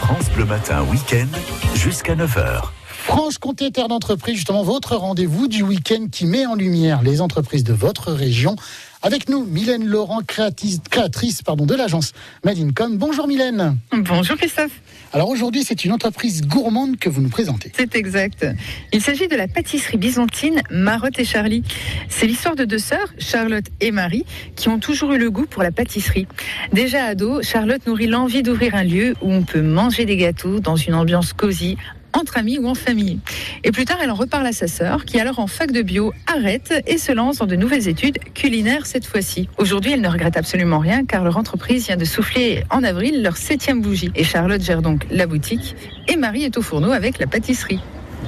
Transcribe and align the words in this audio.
France 0.00 0.30
Bleu 0.30 0.46
Matin 0.46 0.82
Week-end 0.90 1.28
jusqu'à 1.74 2.16
9h. 2.16 2.62
Franche-Comté 3.10 3.72
Terre 3.72 3.88
d'entreprise, 3.88 4.36
justement 4.36 4.62
votre 4.62 4.94
rendez-vous 4.94 5.48
du 5.48 5.64
week-end 5.64 6.06
qui 6.12 6.26
met 6.26 6.46
en 6.46 6.54
lumière 6.54 7.02
les 7.02 7.20
entreprises 7.20 7.64
de 7.64 7.72
votre 7.72 8.12
région. 8.12 8.54
Avec 9.02 9.28
nous, 9.28 9.44
Mylène 9.44 9.84
Laurent, 9.84 10.20
créatrice, 10.24 10.78
créatrice 10.88 11.42
pardon, 11.42 11.66
de 11.66 11.74
l'agence 11.74 12.12
Made 12.44 12.58
in 12.58 12.70
Com. 12.70 12.98
Bonjour 12.98 13.26
Mylène. 13.26 13.76
Bonjour 13.92 14.36
Christophe. 14.36 14.70
Alors 15.12 15.28
aujourd'hui, 15.28 15.64
c'est 15.64 15.84
une 15.84 15.90
entreprise 15.90 16.42
gourmande 16.42 16.98
que 16.98 17.08
vous 17.08 17.20
nous 17.20 17.30
présentez. 17.30 17.72
C'est 17.76 17.96
exact. 17.96 18.46
Il 18.92 19.02
s'agit 19.02 19.26
de 19.26 19.34
la 19.34 19.48
pâtisserie 19.48 19.98
byzantine 19.98 20.62
Marotte 20.70 21.18
et 21.18 21.24
Charlie. 21.24 21.64
C'est 22.08 22.26
l'histoire 22.26 22.54
de 22.54 22.64
deux 22.64 22.78
sœurs, 22.78 23.12
Charlotte 23.18 23.66
et 23.80 23.90
Marie, 23.90 24.24
qui 24.54 24.68
ont 24.68 24.78
toujours 24.78 25.14
eu 25.14 25.18
le 25.18 25.32
goût 25.32 25.46
pour 25.46 25.64
la 25.64 25.72
pâtisserie. 25.72 26.28
Déjà 26.72 27.06
ado, 27.06 27.42
Charlotte 27.42 27.84
nourrit 27.88 28.06
l'envie 28.06 28.44
d'ouvrir 28.44 28.76
un 28.76 28.84
lieu 28.84 29.16
où 29.20 29.32
on 29.32 29.42
peut 29.42 29.62
manger 29.62 30.04
des 30.04 30.16
gâteaux 30.16 30.60
dans 30.60 30.76
une 30.76 30.94
ambiance 30.94 31.32
cosy, 31.32 31.76
entre 32.12 32.38
amis 32.38 32.58
ou 32.58 32.68
en 32.68 32.74
famille. 32.74 33.18
Et 33.64 33.72
plus 33.72 33.84
tard, 33.84 33.98
elle 34.02 34.10
en 34.10 34.14
reparle 34.14 34.46
à 34.46 34.52
sa 34.52 34.68
sœur, 34.68 35.04
qui 35.04 35.20
alors 35.20 35.38
en 35.38 35.46
fac 35.46 35.72
de 35.72 35.82
bio 35.82 36.12
arrête 36.26 36.74
et 36.86 36.98
se 36.98 37.12
lance 37.12 37.38
dans 37.38 37.46
de 37.46 37.56
nouvelles 37.56 37.88
études 37.88 38.18
culinaires 38.34 38.86
cette 38.86 39.06
fois-ci. 39.06 39.48
Aujourd'hui, 39.58 39.92
elle 39.92 40.00
ne 40.00 40.08
regrette 40.08 40.36
absolument 40.36 40.78
rien 40.78 41.04
car 41.04 41.24
leur 41.24 41.36
entreprise 41.36 41.86
vient 41.86 41.96
de 41.96 42.04
souffler 42.04 42.64
en 42.70 42.82
avril 42.82 43.22
leur 43.22 43.36
septième 43.36 43.80
bougie. 43.80 44.10
Et 44.14 44.24
Charlotte 44.24 44.62
gère 44.62 44.82
donc 44.82 45.06
la 45.10 45.26
boutique 45.26 45.76
et 46.08 46.16
Marie 46.16 46.44
est 46.44 46.56
au 46.56 46.62
fourneau 46.62 46.92
avec 46.92 47.18
la 47.18 47.26
pâtisserie. 47.26 47.80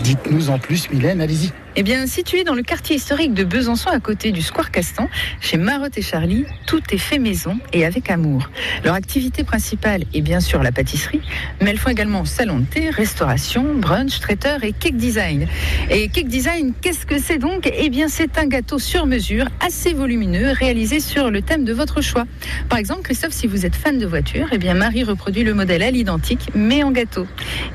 Dites-nous 0.02 0.50
en 0.50 0.58
plus, 0.58 0.90
Mylène, 0.90 1.20
allez-y. 1.20 1.52
Eh 1.74 1.82
bien, 1.82 2.06
situé 2.06 2.44
dans 2.44 2.52
le 2.52 2.62
quartier 2.62 2.96
historique 2.96 3.32
de 3.32 3.44
Besançon, 3.44 3.88
à 3.88 3.98
côté 3.98 4.30
du 4.30 4.42
Square 4.42 4.70
Castan, 4.70 5.08
chez 5.40 5.56
Marotte 5.56 5.96
et 5.96 6.02
Charlie, 6.02 6.44
tout 6.66 6.82
est 6.90 6.98
fait 6.98 7.18
maison 7.18 7.58
et 7.72 7.86
avec 7.86 8.10
amour. 8.10 8.50
Leur 8.84 8.92
activité 8.92 9.42
principale 9.42 10.04
est 10.12 10.20
bien 10.20 10.40
sûr 10.40 10.62
la 10.62 10.70
pâtisserie, 10.70 11.22
mais 11.62 11.70
elles 11.70 11.78
font 11.78 11.88
également 11.88 12.26
salon 12.26 12.58
de 12.58 12.66
thé, 12.66 12.90
restauration, 12.90 13.74
brunch, 13.74 14.20
traiteur 14.20 14.64
et 14.64 14.72
cake 14.72 14.98
design. 14.98 15.48
Et 15.88 16.08
cake 16.08 16.28
design, 16.28 16.74
qu'est-ce 16.78 17.06
que 17.06 17.18
c'est 17.18 17.38
donc? 17.38 17.70
Eh 17.74 17.88
bien, 17.88 18.08
c'est 18.08 18.36
un 18.36 18.46
gâteau 18.46 18.78
sur 18.78 19.06
mesure, 19.06 19.46
assez 19.64 19.94
volumineux, 19.94 20.50
réalisé 20.50 21.00
sur 21.00 21.30
le 21.30 21.40
thème 21.40 21.64
de 21.64 21.72
votre 21.72 22.02
choix. 22.02 22.26
Par 22.68 22.78
exemple, 22.78 23.00
Christophe, 23.00 23.32
si 23.32 23.46
vous 23.46 23.64
êtes 23.64 23.76
fan 23.76 23.98
de 23.98 24.04
voiture, 24.04 24.48
eh 24.52 24.58
bien, 24.58 24.74
Marie 24.74 25.04
reproduit 25.04 25.42
le 25.42 25.54
modèle 25.54 25.82
à 25.82 25.90
l'identique, 25.90 26.50
mais 26.54 26.82
en 26.82 26.90
gâteau. 26.90 27.26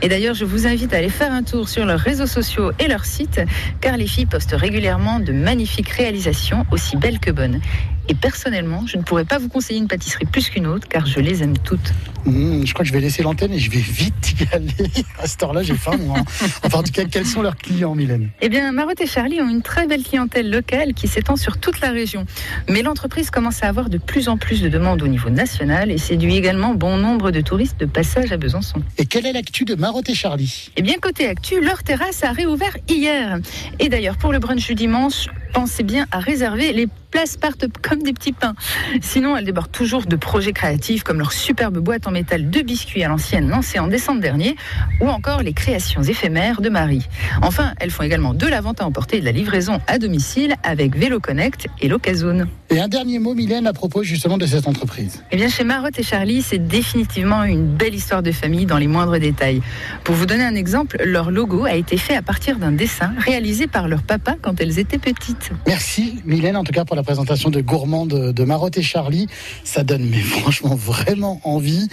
Et 0.03 0.07
d'ailleurs, 0.07 0.35
je 0.35 0.45
vous 0.45 0.67
invite 0.67 0.93
à 0.93 0.97
aller 0.97 1.09
faire 1.09 1.33
un 1.33 1.41
tour 1.41 1.67
sur 1.67 1.83
leurs 1.83 1.99
réseaux 1.99 2.27
sociaux 2.27 2.71
et 2.77 2.87
leur 2.87 3.03
site, 3.03 3.41
car 3.87 3.95
les 3.95 4.05
filles 4.05 4.25
postent 4.25 4.51
régulièrement 4.51 5.21
de 5.21 5.31
magnifiques 5.31 5.87
réalisations 5.87 6.65
aussi 6.71 6.97
belles 6.97 7.19
que 7.19 7.31
bonnes. 7.31 7.61
Et 8.09 8.15
personnellement, 8.15 8.85
je 8.87 8.97
ne 8.97 9.03
pourrais 9.03 9.25
pas 9.25 9.37
vous 9.37 9.49
conseiller 9.49 9.79
une 9.79 9.87
pâtisserie 9.87 10.25
plus 10.25 10.49
qu'une 10.49 10.67
autre, 10.67 10.87
car 10.87 11.05
je 11.05 11.19
les 11.19 11.43
aime 11.43 11.57
toutes. 11.57 11.93
Mmh, 12.25 12.65
je 12.65 12.73
crois 12.73 12.83
que 12.83 12.89
je 12.89 12.93
vais 12.93 12.99
laisser 12.99 13.23
l'antenne 13.23 13.53
et 13.53 13.59
je 13.59 13.71
vais 13.71 13.79
vite 13.79 14.33
y 14.39 14.55
aller. 14.55 14.67
À 15.19 15.27
cette 15.27 15.41
heure-là, 15.43 15.63
j'ai 15.63 15.75
faim, 15.75 15.97
moi. 15.99 16.19
Enfin, 16.63 16.79
en 16.79 16.83
tout 16.83 16.91
cas, 16.91 17.05
quels 17.05 17.25
sont 17.25 17.41
leurs 17.41 17.55
clients, 17.55 17.95
Mylène? 17.95 18.29
Eh 18.41 18.49
bien, 18.49 18.71
Marotte 18.71 19.01
et 19.01 19.07
Charlie 19.07 19.41
ont 19.41 19.49
une 19.49 19.61
très 19.61 19.87
belle 19.87 20.03
clientèle 20.03 20.49
locale 20.49 20.93
qui 20.93 21.07
s'étend 21.07 21.35
sur 21.35 21.57
toute 21.57 21.79
la 21.81 21.91
région. 21.91 22.25
Mais 22.69 22.81
l'entreprise 22.81 23.29
commence 23.29 23.63
à 23.63 23.67
avoir 23.67 23.89
de 23.89 23.97
plus 23.97 24.29
en 24.29 24.37
plus 24.37 24.61
de 24.61 24.69
demandes 24.69 25.01
au 25.01 25.07
niveau 25.07 25.29
national 25.29 25.91
et 25.91 25.97
séduit 25.97 26.35
également 26.35 26.73
bon 26.73 26.97
nombre 26.97 27.31
de 27.31 27.41
touristes 27.41 27.79
de 27.79 27.85
passage 27.85 28.31
à 28.31 28.37
Besançon. 28.37 28.83
Et 28.97 29.05
quelle 29.05 29.25
est 29.25 29.33
l'actu 29.33 29.65
de 29.65 29.75
Marotte 29.75 30.09
et 30.09 30.15
Charlie? 30.15 30.69
Eh 30.75 30.81
bien, 30.81 30.95
côté 31.01 31.27
actu, 31.27 31.61
leur 31.61 31.83
terrasse 31.83 32.23
a 32.23 32.31
réouvert 32.31 32.77
hier. 32.87 33.39
Et 33.79 33.89
d'ailleurs, 33.89 34.17
pour 34.17 34.31
le 34.31 34.39
brunch 34.39 34.67
du 34.67 34.75
dimanche, 34.75 35.27
pensez 35.57 35.81
bien 35.81 36.05
à 36.11 36.19
réserver 36.19 36.71
les 36.71 36.87
places 37.09 37.35
partent 37.35 37.65
comme 37.81 38.03
des 38.03 38.13
petits 38.13 38.31
pains. 38.31 38.53
Sinon, 39.01 39.35
elles 39.35 39.45
débordent 39.45 39.71
toujours 39.71 40.05
de 40.05 40.15
projets 40.15 40.53
créatifs 40.53 41.01
comme 41.01 41.17
leur 41.17 41.31
superbe 41.31 41.79
boîte 41.79 42.05
en 42.05 42.11
métal 42.11 42.51
de 42.51 42.61
biscuits 42.61 43.03
à 43.03 43.07
l'ancienne 43.07 43.49
lancée 43.49 43.79
en 43.79 43.87
décembre 43.87 44.21
dernier 44.21 44.55
ou 45.01 45.07
encore 45.07 45.41
les 45.41 45.53
créations 45.53 46.03
éphémères 46.03 46.61
de 46.61 46.69
Marie. 46.69 47.07
Enfin, 47.41 47.73
elles 47.79 47.89
font 47.89 48.03
également 48.03 48.35
de 48.35 48.45
la 48.45 48.61
vente 48.61 48.81
à 48.81 48.85
emporter 48.85 49.17
et 49.17 49.19
de 49.21 49.25
la 49.25 49.31
livraison 49.31 49.79
à 49.87 49.97
domicile 49.97 50.53
avec 50.61 50.95
Vélo 50.95 51.19
Connect 51.19 51.67
et 51.81 51.87
l'Ocazone. 51.87 52.47
Et 52.69 52.79
un 52.79 52.87
dernier 52.87 53.17
mot, 53.17 53.33
Mylène, 53.33 53.65
à 53.65 53.73
propos 53.73 54.03
justement 54.03 54.37
de 54.37 54.45
cette 54.45 54.67
entreprise. 54.67 55.23
Eh 55.31 55.37
bien, 55.37 55.47
chez 55.47 55.63
Marotte 55.63 55.97
et 55.97 56.03
Charlie, 56.03 56.41
c'est 56.41 56.67
définitivement 56.67 57.45
une 57.45 57.65
belle 57.65 57.95
histoire 57.95 58.21
de 58.21 58.31
famille 58.31 58.65
dans 58.65 58.77
les 58.77 58.87
moindres 58.87 59.17
détails. 59.17 59.61
Pour 60.03 60.13
vous 60.13 60.25
donner 60.25 60.43
un 60.43 60.55
exemple, 60.55 60.97
leur 61.03 61.31
logo 61.31 61.65
a 61.65 61.75
été 61.75 61.97
fait 61.97 62.15
à 62.15 62.21
partir 62.21 62.57
d'un 62.57 62.73
dessin 62.73 63.13
réalisé 63.17 63.67
par 63.67 63.87
leur 63.87 64.03
papa 64.03 64.35
quand 64.41 64.59
elles 64.59 64.79
étaient 64.79 64.97
petites. 64.97 65.46
Merci, 65.65 66.19
Mylène, 66.25 66.57
en 66.57 66.63
tout 66.63 66.71
cas 66.71 66.85
pour 66.85 66.95
la 66.95 67.03
présentation 67.03 67.49
de 67.49 67.61
Gourmand 67.61 68.05
de, 68.05 68.31
de 68.31 68.43
Marotte 68.43 68.77
et 68.77 68.81
Charlie. 68.81 69.27
Ça 69.63 69.83
donne 69.83 70.03
mais 70.09 70.17
franchement 70.21 70.75
vraiment 70.75 71.39
envie. 71.43 71.87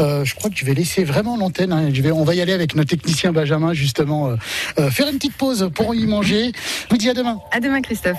Euh, 0.00 0.24
je 0.24 0.34
crois 0.34 0.50
que 0.50 0.56
je 0.56 0.64
vais 0.64 0.74
laisser 0.74 1.04
vraiment 1.04 1.36
l'antenne. 1.36 1.72
hein. 1.72 1.90
Je 1.92 2.02
vais, 2.02 2.10
on 2.12 2.24
va 2.24 2.34
y 2.34 2.40
aller 2.40 2.52
avec 2.52 2.74
notre 2.74 2.90
technicien 2.90 3.32
Benjamin 3.32 3.72
justement 3.72 4.28
euh, 4.28 4.36
euh, 4.78 4.90
faire 4.90 5.08
une 5.08 5.16
petite 5.16 5.36
pause 5.36 5.70
pour 5.74 5.94
y 5.94 6.06
manger. 6.06 6.52
Je 6.54 6.90
vous 6.90 6.96
dis 6.98 7.08
à 7.08 7.14
demain. 7.14 7.38
À 7.52 7.60
demain, 7.60 7.80
Christophe. 7.80 8.18